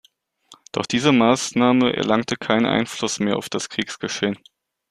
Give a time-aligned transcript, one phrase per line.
[0.71, 4.39] Doch diese Maßnahme erlangte keinen Einfluss mehr auf das Kriegsgeschehen.